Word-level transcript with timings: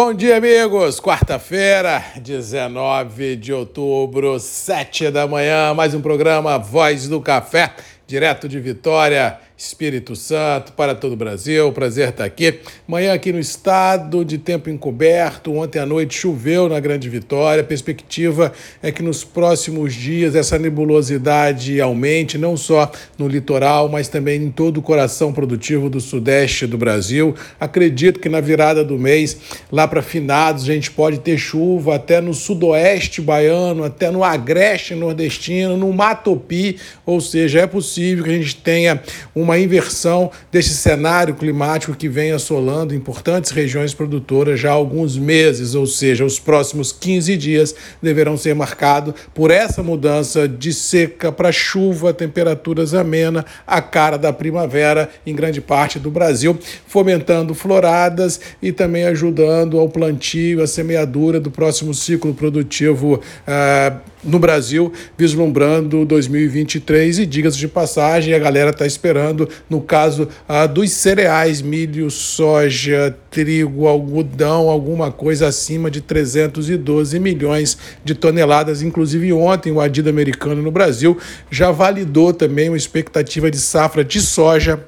Bom 0.00 0.14
dia, 0.14 0.36
amigos. 0.36 1.00
Quarta-feira, 1.00 2.04
19 2.20 3.34
de 3.34 3.52
outubro, 3.52 4.38
7 4.38 5.10
da 5.10 5.26
manhã, 5.26 5.74
mais 5.74 5.92
um 5.92 6.00
programa 6.00 6.56
Voz 6.56 7.08
do 7.08 7.20
Café, 7.20 7.74
direto 8.06 8.48
de 8.48 8.60
Vitória. 8.60 9.40
Espírito 9.58 10.14
Santo, 10.14 10.72
para 10.74 10.94
todo 10.94 11.14
o 11.14 11.16
Brasil. 11.16 11.72
Prazer 11.72 12.10
estar 12.10 12.24
aqui. 12.24 12.60
Manhã 12.86 13.12
aqui 13.12 13.32
no 13.32 13.40
estado, 13.40 14.24
de 14.24 14.38
tempo 14.38 14.70
encoberto. 14.70 15.52
Ontem 15.52 15.80
à 15.80 15.84
noite 15.84 16.16
choveu 16.16 16.68
na 16.68 16.78
Grande 16.78 17.08
Vitória. 17.08 17.62
A 17.62 17.66
perspectiva 17.66 18.52
é 18.80 18.92
que 18.92 19.02
nos 19.02 19.24
próximos 19.24 19.94
dias 19.94 20.36
essa 20.36 20.60
nebulosidade 20.60 21.80
aumente, 21.80 22.38
não 22.38 22.56
só 22.56 22.88
no 23.18 23.26
litoral, 23.26 23.88
mas 23.88 24.06
também 24.06 24.44
em 24.44 24.48
todo 24.48 24.76
o 24.76 24.82
coração 24.82 25.32
produtivo 25.32 25.90
do 25.90 26.00
sudeste 26.00 26.64
do 26.64 26.78
Brasil. 26.78 27.34
Acredito 27.58 28.20
que 28.20 28.28
na 28.28 28.40
virada 28.40 28.84
do 28.84 28.96
mês, 28.96 29.38
lá 29.72 29.88
para 29.88 30.02
finados, 30.02 30.62
a 30.62 30.72
gente 30.72 30.92
pode 30.92 31.18
ter 31.18 31.36
chuva 31.36 31.96
até 31.96 32.20
no 32.20 32.32
sudoeste 32.32 33.20
baiano, 33.20 33.82
até 33.82 34.08
no 34.08 34.22
agreste 34.22 34.94
nordestino, 34.94 35.76
no 35.76 35.92
Matopi, 35.92 36.78
ou 37.04 37.20
seja, 37.20 37.58
é 37.58 37.66
possível 37.66 38.22
que 38.22 38.30
a 38.30 38.34
gente 38.34 38.54
tenha 38.54 39.02
uma 39.34 39.47
uma 39.48 39.58
inversão 39.58 40.30
desse 40.52 40.74
cenário 40.74 41.34
climático 41.34 41.94
que 41.94 42.06
vem 42.06 42.32
assolando 42.32 42.94
importantes 42.94 43.50
regiões 43.50 43.94
produtoras 43.94 44.60
já 44.60 44.70
há 44.70 44.74
alguns 44.74 45.16
meses, 45.16 45.74
ou 45.74 45.86
seja, 45.86 46.22
os 46.22 46.38
próximos 46.38 46.92
15 46.92 47.34
dias 47.38 47.74
deverão 48.02 48.36
ser 48.36 48.54
marcados 48.54 49.14
por 49.34 49.50
essa 49.50 49.82
mudança 49.82 50.46
de 50.46 50.70
seca 50.72 51.32
para 51.32 51.50
chuva, 51.50 52.12
temperaturas 52.12 52.92
amena, 52.92 53.44
a 53.66 53.80
cara 53.80 54.18
da 54.18 54.34
primavera 54.34 55.08
em 55.26 55.34
grande 55.34 55.62
parte 55.62 55.98
do 55.98 56.10
Brasil, 56.10 56.58
fomentando 56.86 57.54
floradas 57.54 58.38
e 58.60 58.70
também 58.70 59.04
ajudando 59.04 59.78
ao 59.78 59.88
plantio, 59.88 60.62
a 60.62 60.66
semeadura 60.66 61.40
do 61.40 61.50
próximo 61.50 61.94
ciclo 61.94 62.34
produtivo. 62.34 63.14
Uh, 63.46 64.17
no 64.22 64.38
Brasil, 64.38 64.92
vislumbrando 65.16 66.04
2023 66.04 67.20
e 67.20 67.26
digas 67.26 67.56
de 67.56 67.68
passagem, 67.68 68.34
a 68.34 68.38
galera 68.38 68.70
está 68.70 68.86
esperando, 68.86 69.48
no 69.68 69.80
caso 69.80 70.28
ah, 70.48 70.66
dos 70.66 70.90
cereais, 70.92 71.62
milho, 71.62 72.10
soja, 72.10 73.16
trigo, 73.30 73.86
algodão, 73.86 74.68
alguma 74.68 75.10
coisa 75.10 75.48
acima 75.48 75.90
de 75.90 76.00
312 76.00 77.18
milhões 77.20 77.78
de 78.04 78.14
toneladas. 78.14 78.82
Inclusive, 78.82 79.32
ontem, 79.32 79.72
o 79.72 79.80
Adido 79.80 80.08
americano 80.08 80.62
no 80.62 80.70
Brasil 80.70 81.18
já 81.50 81.70
validou 81.70 82.32
também 82.32 82.68
uma 82.68 82.76
expectativa 82.76 83.50
de 83.50 83.58
safra 83.58 84.04
de 84.04 84.20
soja 84.20 84.87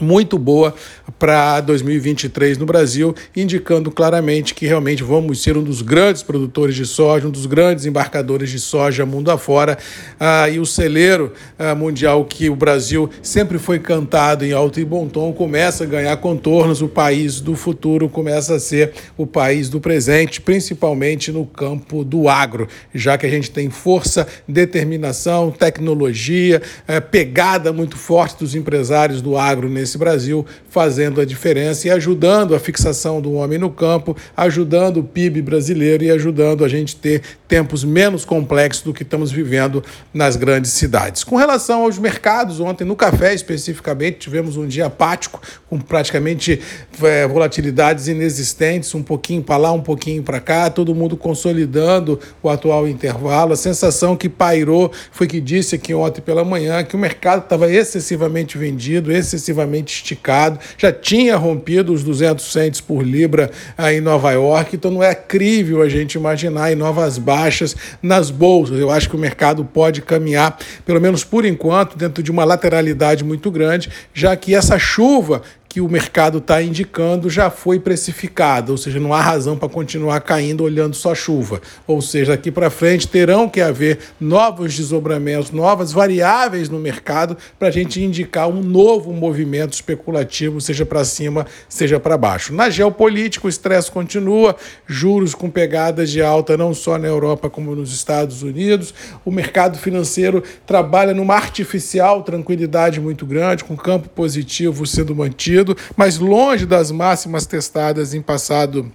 muito 0.00 0.38
boa 0.38 0.74
para 1.18 1.60
2023 1.60 2.58
no 2.58 2.66
Brasil, 2.66 3.14
indicando 3.36 3.90
claramente 3.90 4.54
que 4.54 4.66
realmente 4.66 5.02
vamos 5.02 5.42
ser 5.42 5.56
um 5.56 5.62
dos 5.62 5.82
grandes 5.82 6.22
produtores 6.22 6.74
de 6.74 6.86
soja, 6.86 7.28
um 7.28 7.30
dos 7.30 7.46
grandes 7.46 7.84
embarcadores 7.86 8.50
de 8.50 8.58
soja 8.58 9.04
mundo 9.04 9.30
afora. 9.30 9.76
Ah, 10.18 10.48
e 10.48 10.58
o 10.58 10.66
celeiro 10.66 11.32
ah, 11.58 11.74
mundial 11.74 12.24
que 12.24 12.48
o 12.48 12.56
Brasil 12.56 13.10
sempre 13.22 13.58
foi 13.58 13.78
cantado 13.78 14.44
em 14.44 14.52
alto 14.52 14.80
e 14.80 14.84
bom 14.84 15.08
tom 15.08 15.32
começa 15.32 15.84
a 15.84 15.86
ganhar 15.86 16.16
contornos. 16.16 16.80
O 16.80 16.88
país 16.88 17.40
do 17.40 17.54
futuro 17.54 18.08
começa 18.08 18.54
a 18.54 18.60
ser 18.60 18.92
o 19.16 19.26
país 19.26 19.68
do 19.68 19.80
presente, 19.80 20.40
principalmente 20.40 21.30
no 21.32 21.44
campo 21.44 22.04
do 22.04 22.28
agro, 22.28 22.68
já 22.94 23.18
que 23.18 23.26
a 23.26 23.30
gente 23.30 23.50
tem 23.50 23.68
força, 23.68 24.26
determinação, 24.46 25.50
tecnologia, 25.50 26.62
eh, 26.86 27.00
pegada 27.00 27.72
muito 27.72 27.96
forte 27.96 28.38
dos 28.38 28.54
empresários 28.54 29.20
do 29.20 29.36
agro 29.36 29.68
nesse 29.68 29.89
Brasil, 29.98 30.44
fazendo 30.68 31.20
a 31.20 31.24
diferença 31.24 31.88
e 31.88 31.90
ajudando 31.90 32.54
a 32.54 32.60
fixação 32.60 33.20
do 33.20 33.32
homem 33.32 33.58
no 33.58 33.70
campo, 33.70 34.16
ajudando 34.36 34.98
o 34.98 35.04
PIB 35.04 35.42
brasileiro 35.42 36.04
e 36.04 36.10
ajudando 36.10 36.64
a 36.64 36.68
gente 36.68 36.96
ter 36.96 37.22
tempos 37.50 37.82
menos 37.82 38.24
complexos 38.24 38.84
do 38.84 38.94
que 38.94 39.02
estamos 39.02 39.32
vivendo 39.32 39.82
nas 40.14 40.36
grandes 40.36 40.70
cidades. 40.70 41.24
Com 41.24 41.34
relação 41.34 41.82
aos 41.82 41.98
mercados, 41.98 42.60
ontem 42.60 42.84
no 42.84 42.94
café 42.94 43.34
especificamente, 43.34 44.18
tivemos 44.18 44.56
um 44.56 44.68
dia 44.68 44.86
apático, 44.86 45.42
com 45.68 45.80
praticamente 45.80 46.60
é, 47.02 47.26
volatilidades 47.26 48.06
inexistentes, 48.06 48.94
um 48.94 49.02
pouquinho 49.02 49.42
para 49.42 49.56
lá, 49.56 49.72
um 49.72 49.80
pouquinho 49.80 50.22
para 50.22 50.38
cá, 50.38 50.70
todo 50.70 50.94
mundo 50.94 51.16
consolidando 51.16 52.20
o 52.40 52.48
atual 52.48 52.86
intervalo. 52.86 53.52
A 53.52 53.56
sensação 53.56 54.16
que 54.16 54.28
pairou 54.28 54.92
foi 55.10 55.26
que 55.26 55.40
disse 55.40 55.74
aqui 55.74 55.92
ontem 55.92 56.20
pela 56.20 56.44
manhã 56.44 56.84
que 56.84 56.94
o 56.94 56.98
mercado 56.98 57.42
estava 57.42 57.68
excessivamente 57.68 58.56
vendido, 58.56 59.10
excessivamente 59.10 59.92
esticado, 59.92 60.60
já 60.78 60.92
tinha 60.92 61.36
rompido 61.36 61.92
os 61.92 62.04
200 62.04 62.44
centes 62.52 62.80
por 62.80 63.02
libra 63.02 63.50
aí 63.76 63.96
em 63.96 64.00
Nova 64.00 64.30
York, 64.30 64.76
então 64.76 64.92
não 64.92 65.02
é 65.02 65.16
crível 65.16 65.82
a 65.82 65.88
gente 65.88 66.14
imaginar 66.14 66.70
em 66.70 66.76
novas 66.76 67.18
baixas 67.40 67.74
nas 68.02 68.30
bolsas. 68.30 68.78
Eu 68.78 68.90
acho 68.90 69.08
que 69.08 69.16
o 69.16 69.18
mercado 69.18 69.64
pode 69.64 70.02
caminhar, 70.02 70.58
pelo 70.84 71.00
menos 71.00 71.24
por 71.24 71.44
enquanto, 71.46 71.96
dentro 71.96 72.22
de 72.22 72.30
uma 72.30 72.44
lateralidade 72.44 73.24
muito 73.24 73.50
grande, 73.50 73.90
já 74.12 74.36
que 74.36 74.54
essa 74.54 74.78
chuva 74.78 75.42
que 75.70 75.80
o 75.80 75.88
mercado 75.88 76.38
está 76.38 76.60
indicando 76.60 77.30
já 77.30 77.48
foi 77.48 77.78
precificada, 77.78 78.72
ou 78.72 78.76
seja, 78.76 78.98
não 78.98 79.14
há 79.14 79.20
razão 79.20 79.56
para 79.56 79.68
continuar 79.68 80.20
caindo 80.20 80.64
olhando 80.64 80.96
só 80.96 81.14
chuva. 81.14 81.62
Ou 81.86 82.02
seja, 82.02 82.32
daqui 82.32 82.50
para 82.50 82.68
frente 82.70 83.06
terão 83.06 83.48
que 83.48 83.60
haver 83.60 84.00
novos 84.20 84.76
desdobramentos, 84.76 85.52
novas 85.52 85.92
variáveis 85.92 86.68
no 86.68 86.80
mercado 86.80 87.36
para 87.56 87.68
a 87.68 87.70
gente 87.70 88.02
indicar 88.02 88.48
um 88.48 88.60
novo 88.60 89.12
movimento 89.12 89.74
especulativo, 89.74 90.60
seja 90.60 90.84
para 90.84 91.04
cima, 91.04 91.46
seja 91.68 92.00
para 92.00 92.18
baixo. 92.18 92.52
Na 92.52 92.68
geopolítica, 92.68 93.46
o 93.46 93.50
estresse 93.50 93.92
continua, 93.92 94.56
juros 94.88 95.36
com 95.36 95.48
pegadas 95.48 96.10
de 96.10 96.20
alta 96.20 96.56
não 96.56 96.74
só 96.74 96.98
na 96.98 97.06
Europa 97.06 97.48
como 97.48 97.76
nos 97.76 97.94
Estados 97.94 98.42
Unidos. 98.42 98.92
O 99.24 99.30
mercado 99.30 99.78
financeiro 99.78 100.42
trabalha 100.66 101.14
numa 101.14 101.36
artificial 101.36 102.24
tranquilidade 102.24 103.00
muito 103.00 103.24
grande, 103.24 103.62
com 103.62 103.76
campo 103.76 104.08
positivo 104.08 104.84
sendo 104.84 105.14
mantido 105.14 105.59
mas 105.96 106.18
longe 106.18 106.66
das 106.66 106.90
máximas 106.90 107.46
testadas 107.46 108.14
em 108.14 108.22
passado 108.22 108.90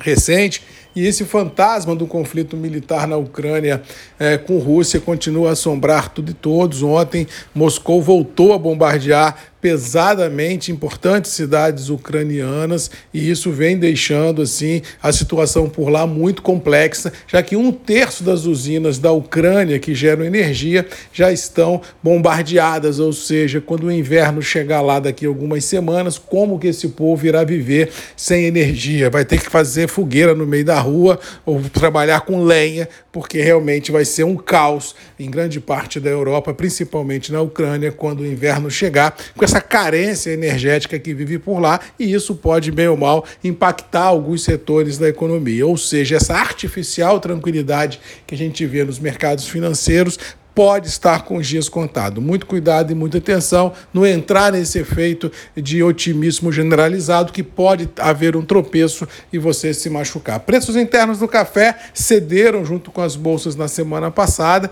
recente. 0.00 0.62
E 0.94 1.06
esse 1.06 1.24
fantasma 1.24 1.94
do 1.94 2.06
conflito 2.06 2.56
militar 2.56 3.06
na 3.06 3.16
Ucrânia 3.16 3.82
é, 4.18 4.36
com 4.36 4.58
Rússia 4.58 5.00
continua 5.00 5.50
a 5.50 5.52
assombrar 5.52 6.08
tudo 6.08 6.32
e 6.32 6.34
todos. 6.34 6.82
Ontem, 6.82 7.26
Moscou 7.54 8.02
voltou 8.02 8.52
a 8.52 8.58
bombardear 8.58 9.36
pesadamente 9.60 10.70
importantes 10.70 11.32
cidades 11.32 11.88
ucranianas 11.88 12.90
e 13.12 13.30
isso 13.30 13.50
vem 13.50 13.76
deixando 13.76 14.42
assim 14.42 14.82
a 15.02 15.12
situação 15.12 15.68
por 15.68 15.88
lá 15.88 16.06
muito 16.06 16.42
complexa, 16.42 17.12
já 17.26 17.42
que 17.42 17.56
um 17.56 17.72
terço 17.72 18.22
das 18.22 18.44
usinas 18.44 18.98
da 18.98 19.10
Ucrânia 19.10 19.78
que 19.78 19.94
geram 19.94 20.24
energia 20.24 20.86
já 21.12 21.32
estão 21.32 21.80
bombardeadas, 22.02 22.98
ou 22.98 23.12
seja, 23.12 23.60
quando 23.60 23.84
o 23.84 23.92
inverno 23.92 24.40
chegar 24.40 24.80
lá 24.80 25.00
daqui 25.00 25.26
a 25.26 25.28
algumas 25.28 25.64
semanas, 25.64 26.18
como 26.18 26.58
que 26.58 26.68
esse 26.68 26.88
povo 26.88 27.26
irá 27.26 27.42
viver 27.44 27.90
sem 28.16 28.44
energia? 28.44 29.10
Vai 29.10 29.24
ter 29.24 29.40
que 29.40 29.50
fazer 29.50 29.88
fogueira 29.88 30.34
no 30.34 30.46
meio 30.46 30.64
da 30.64 30.78
rua 30.78 31.18
ou 31.44 31.60
trabalhar 31.62 32.20
com 32.20 32.42
lenha, 32.42 32.88
porque 33.10 33.40
realmente 33.40 33.90
vai 33.90 34.04
ser 34.04 34.24
um 34.24 34.36
caos 34.36 34.94
em 35.18 35.30
grande 35.30 35.60
parte 35.60 35.98
da 35.98 36.10
Europa, 36.10 36.54
principalmente 36.54 37.32
na 37.32 37.40
Ucrânia, 37.40 37.90
quando 37.90 38.20
o 38.20 38.26
inverno 38.26 38.70
chegar, 38.70 39.16
com 39.36 39.47
essa 39.48 39.60
carência 39.62 40.30
energética 40.30 40.98
que 40.98 41.14
vive 41.14 41.38
por 41.38 41.58
lá, 41.58 41.80
e 41.98 42.12
isso 42.12 42.34
pode, 42.34 42.70
bem 42.70 42.86
ou 42.86 42.96
mal, 42.96 43.24
impactar 43.42 44.02
alguns 44.02 44.44
setores 44.44 44.98
da 44.98 45.08
economia. 45.08 45.66
Ou 45.66 45.76
seja, 45.76 46.16
essa 46.16 46.34
artificial 46.34 47.18
tranquilidade 47.18 47.98
que 48.26 48.34
a 48.34 48.38
gente 48.38 48.66
vê 48.66 48.84
nos 48.84 48.98
mercados 48.98 49.48
financeiros 49.48 50.18
pode 50.54 50.88
estar 50.88 51.22
com 51.22 51.36
os 51.36 51.46
dias 51.46 51.68
contados. 51.68 52.22
Muito 52.22 52.44
cuidado 52.44 52.90
e 52.90 52.94
muita 52.94 53.18
atenção 53.18 53.72
no 53.94 54.04
entrar 54.04 54.52
nesse 54.52 54.80
efeito 54.80 55.30
de 55.56 55.82
otimismo 55.84 56.50
generalizado 56.50 57.32
que 57.32 57.44
pode 57.44 57.88
haver 57.96 58.36
um 58.36 58.44
tropeço 58.44 59.06
e 59.32 59.38
você 59.38 59.72
se 59.72 59.88
machucar. 59.88 60.40
Preços 60.40 60.74
internos 60.74 61.20
do 61.20 61.28
café 61.28 61.78
cederam 61.94 62.64
junto 62.64 62.90
com 62.90 63.00
as 63.00 63.14
bolsas 63.14 63.54
na 63.54 63.68
semana 63.68 64.10
passada 64.10 64.68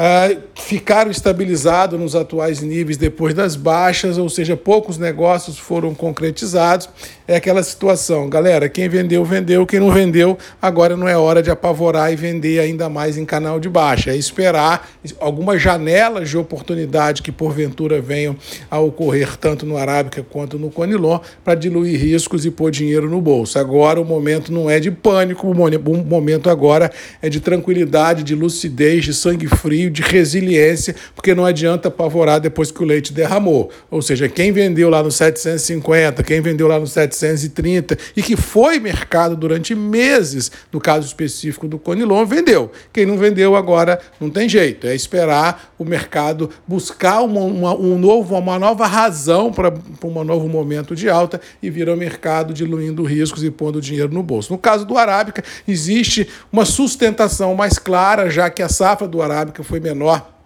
uh, 0.00 0.40
ficaram 0.54 1.10
estabilizados 1.10 2.00
nos 2.00 2.16
atuais 2.16 2.62
níveis 2.62 2.96
depois 2.96 3.34
das 3.34 3.54
baixas, 3.54 4.16
ou 4.16 4.28
seja, 4.28 4.56
poucos 4.56 4.96
negócios 4.96 5.58
foram 5.58 5.94
concretizados. 5.94 6.88
É 7.28 7.36
aquela 7.36 7.62
situação, 7.62 8.28
galera, 8.28 8.68
quem 8.68 8.88
vendeu, 8.88 9.24
vendeu, 9.24 9.66
quem 9.66 9.78
não 9.78 9.90
vendeu, 9.92 10.38
agora 10.60 10.96
não 10.96 11.06
é 11.06 11.16
hora 11.16 11.42
de 11.42 11.50
apavorar 11.50 12.12
e 12.12 12.16
vender 12.16 12.58
ainda 12.58 12.88
mais 12.88 13.16
em 13.16 13.24
canal 13.24 13.60
de 13.60 13.68
baixa, 13.68 14.10
é 14.10 14.16
esperar 14.16 14.88
algumas 15.20 15.60
janelas 15.62 16.28
de 16.28 16.36
oportunidade 16.36 17.22
que 17.22 17.30
porventura 17.30 18.00
venham 18.00 18.36
a 18.70 18.78
ocorrer 18.80 19.36
tanto 19.36 19.66
no 19.66 19.76
Arábica 19.76 20.24
quanto 20.28 20.58
no 20.58 20.70
Conilon 20.70 21.20
para 21.44 21.54
diluir 21.54 22.00
riscos 22.00 22.44
e 22.44 22.50
pôr 22.50 22.70
dinheiro 22.70 23.08
no 23.08 23.20
bolso. 23.20 23.58
Agora 23.58 24.00
o 24.00 24.04
momento 24.04 24.52
não 24.52 24.68
é 24.68 24.80
de 24.80 24.90
pânico, 24.90 25.48
o 25.48 25.54
momento 26.04 26.50
agora 26.50 26.90
é 27.22 27.28
de 27.28 27.40
tranquilidade, 27.40 28.22
de 28.22 28.34
lucidez, 28.34 29.04
de 29.04 29.14
sangue 29.14 29.46
frio, 29.46 29.89
de 29.90 30.02
resiliência, 30.02 30.94
porque 31.14 31.34
não 31.34 31.44
adianta 31.44 31.88
apavorar 31.88 32.40
depois 32.40 32.70
que 32.70 32.82
o 32.82 32.86
leite 32.86 33.12
derramou. 33.12 33.70
Ou 33.90 34.00
seja, 34.00 34.28
quem 34.28 34.52
vendeu 34.52 34.88
lá 34.88 35.02
no 35.02 35.10
750, 35.10 36.22
quem 36.22 36.40
vendeu 36.40 36.68
lá 36.68 36.78
no 36.78 36.86
730 36.86 37.98
e 38.16 38.22
que 38.22 38.36
foi 38.36 38.78
mercado 38.78 39.36
durante 39.36 39.74
meses, 39.74 40.50
no 40.72 40.80
caso 40.80 41.06
específico 41.06 41.66
do 41.66 41.78
Conilon, 41.78 42.24
vendeu. 42.24 42.70
Quem 42.92 43.04
não 43.04 43.18
vendeu 43.18 43.56
agora 43.56 44.00
não 44.20 44.30
tem 44.30 44.48
jeito, 44.48 44.86
é 44.86 44.94
esperar 44.94 45.74
o 45.78 45.84
mercado 45.84 46.50
buscar 46.66 47.22
uma, 47.22 47.40
uma, 47.40 47.74
um 47.74 47.98
novo, 47.98 48.36
uma 48.36 48.58
nova 48.58 48.86
razão 48.86 49.52
para 49.52 49.72
um 50.04 50.24
novo 50.24 50.48
momento 50.48 50.94
de 50.94 51.08
alta 51.08 51.40
e 51.62 51.70
vir 51.70 51.88
ao 51.88 51.96
mercado 51.96 52.52
diluindo 52.52 53.02
riscos 53.02 53.42
e 53.42 53.50
pondo 53.50 53.80
dinheiro 53.80 54.12
no 54.12 54.22
bolso. 54.22 54.52
No 54.52 54.58
caso 54.58 54.84
do 54.84 54.96
Arábica, 54.96 55.42
existe 55.66 56.28
uma 56.52 56.64
sustentação 56.64 57.54
mais 57.54 57.78
clara, 57.78 58.30
já 58.30 58.48
que 58.50 58.62
a 58.62 58.68
safra 58.68 59.08
do 59.08 59.22
Arábica 59.22 59.62
foi 59.62 59.79
menor 59.80 60.39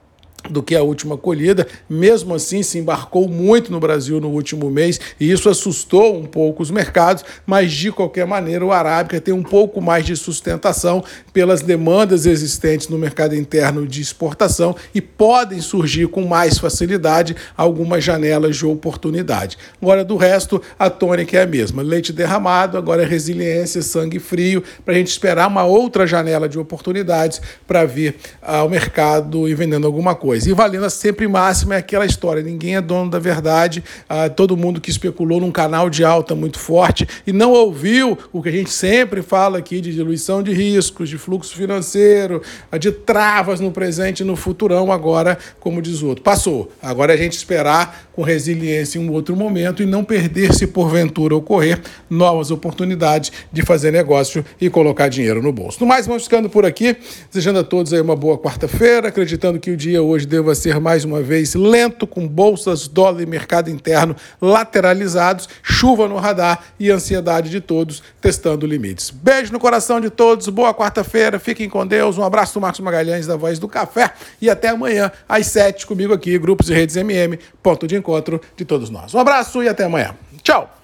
do 0.49 0.63
que 0.63 0.75
a 0.75 0.83
última 0.83 1.17
colhida. 1.17 1.67
Mesmo 1.89 2.35
assim, 2.35 2.63
se 2.63 2.79
embarcou 2.79 3.29
muito 3.29 3.73
no 3.73 3.81
Brasil 3.81 4.21
no 4.21 4.29
último 4.29 4.71
mês 4.71 5.01
e 5.19 5.31
isso 5.31 5.49
assustou 5.49 6.17
um 6.19 6.27
pouco 6.27 6.63
os 6.63 6.71
mercados, 6.71 7.25
mas 7.47 7.73
de 7.73 7.91
qualquer 7.91 8.27
maneira 8.27 8.65
o 8.65 8.73
Arábica 8.73 9.21
tem 9.21 9.33
um 9.33 9.43
pouco 9.43 9.81
mais 9.81 10.05
de 10.05 10.17
sustentação 10.17 11.03
pelas 11.33 11.63
demandas 11.63 12.27
existentes 12.27 12.89
no 12.89 12.99
mercado 12.99 13.35
interno 13.35 13.87
de 13.87 14.01
exportação 14.01 14.77
e 14.95 15.01
podem 15.01 15.61
surgir 15.61 16.09
com 16.09 16.27
mais 16.27 16.59
facilidade 16.59 17.37
algumas 17.57 18.05
janelas 18.05 18.57
de 18.57 18.67
oportunidade. 18.67 19.57
Agora, 19.81 20.05
do 20.05 20.17
resto, 20.17 20.61
a 20.79 20.91
tônica 20.91 21.37
é 21.37 21.43
a 21.43 21.47
mesma. 21.47 21.83
Leite 21.83 22.13
derramado, 22.13 22.77
agora 22.77 23.03
é 23.03 23.07
resiliência, 23.07 23.83
sangue 23.83 24.19
frio, 24.19 24.63
para 24.85 24.95
a 24.95 24.97
gente 24.97 25.09
esperar 25.09 25.49
uma 25.49 25.65
outra 25.65 26.07
janela 26.07 26.49
de 26.49 26.59
oportunidades 26.59 27.41
para 27.67 27.85
vir 27.85 28.17
ao 28.43 28.69
mercado 28.69 29.49
e 29.49 29.55
vendendo 29.55 29.87
alguma 29.87 30.15
coisa 30.15 30.34
coisa. 30.35 30.51
E 30.51 30.53
valendo 30.53 30.89
sempre 30.91 31.27
máxima 31.29 31.75
é 31.75 31.79
aquela 31.79 32.05
história: 32.05 32.43
ninguém 32.43 32.77
é 32.77 32.81
dono 32.81 33.11
da 33.11 33.19
verdade. 33.19 33.83
Ah, 34.09 34.29
todo 34.29 34.57
mundo 34.57 34.81
que 34.81 34.91
especulou 34.91 35.41
num 35.41 35.53
canal 35.53 35.89
de 35.89 36.05
alta 36.05 36.35
muito 36.35 36.59
forte 36.59 37.07
e 37.27 37.33
não 37.33 37.53
ouviu 37.53 38.19
o 38.33 38.43
que 38.43 38.49
a 38.49 38.53
gente 38.53 38.71
sempre 38.71 39.23
fala 39.23 39.59
aqui 39.59 39.81
de 39.81 39.93
diluição 39.93 40.43
de 40.43 40.53
riscos, 40.53 41.09
de 41.09 41.17
fluxo 41.17 41.55
financeiro, 41.55 42.43
ah, 42.71 42.79
de 42.79 42.91
travas 42.91 43.61
no 43.61 43.71
presente 43.71 44.21
e 44.21 44.25
no 44.25 44.37
futurão, 44.37 44.91
agora, 44.91 45.39
como 45.61 45.81
diz 45.81 46.03
o 46.03 46.09
outro. 46.09 46.25
Passou. 46.25 46.71
Agora 46.83 47.13
é 47.13 47.15
a 47.15 47.19
gente 47.19 47.37
esperar 47.37 48.09
com 48.13 48.23
resiliência 48.23 48.99
em 48.99 49.09
um 49.09 49.13
outro 49.13 49.35
momento 49.35 49.83
e 49.83 49.87
não 49.87 50.05
perder, 50.05 50.55
se 50.55 50.67
porventura 50.67 51.35
ocorrer, 51.35 51.81
novas 52.09 52.51
oportunidades 52.51 53.33
de 53.53 53.63
fazer 53.63 53.91
negócio 53.91 54.45
e 54.61 54.71
colocar 54.71 55.09
dinheiro 55.09 55.43
no 55.43 55.53
bolso. 55.53 55.79
No 55.81 55.87
mais, 55.87 56.07
vamos 56.07 56.25
ficando 56.25 56.49
por 56.49 56.65
aqui, 56.65 56.97
desejando 57.31 57.59
a 57.59 57.65
todos 57.65 57.93
aí 57.93 58.01
uma 58.01 58.15
boa 58.15 58.39
quarta-feira, 58.39 59.09
acreditando 59.09 59.59
que 59.59 59.71
o 59.71 59.77
dia 59.77 60.03
hoje 60.03 60.24
deva 60.27 60.55
ser 60.55 60.81
mais 60.81 61.05
uma 61.05 61.21
vez 61.21 61.55
lento, 61.55 62.07
com 62.07 62.27
bolsas, 62.27 62.89
dólar 62.89 63.23
e 63.23 63.27
mercado 63.27 63.71
interno 63.71 64.15
lateralizados, 64.41 65.49
chuva 65.63 66.09
no 66.09 66.17
radar 66.17 66.65
e 66.79 66.91
ansiedade 66.91 67.51
de 67.51 67.61
todos 67.61 68.03
testando 68.21 68.67
limites. 68.67 69.11
Beijo 69.11 69.53
no 69.53 69.59
coração 69.59 70.01
de 70.01 70.11
todos, 70.11 70.49
boa 70.49 70.75
quarta-feira, 70.75 71.39
fiquem 71.39 71.69
com 71.69 71.87
Deus, 71.87 72.19
um 72.19 72.25
abraço 72.25 72.55
do 72.55 72.61
Marcos 72.61 72.81
Magalhães 72.81 73.27
da 73.27 73.37
Voz 73.37 73.59
do 73.59 73.69
Café 73.69 74.13
e 74.41 74.51
até 74.51 74.69
amanhã 74.69 75.11
às 75.29 75.47
sete 75.47 75.87
comigo 75.87 76.13
aqui, 76.13 76.39
Grupos 76.39 76.69
e 76.69 76.75
Redes 76.75 76.97
MM, 76.97 77.39
ponto 77.63 77.87
de 77.87 77.97
encontro 77.97 78.41
de 78.57 78.65
todos 78.65 78.91
nós. 78.91 79.15
Um 79.15 79.19
abraço 79.19 79.63
e 79.63 79.69
até 79.69 79.85
amanhã. 79.85 80.15
Tchau! 80.43 80.84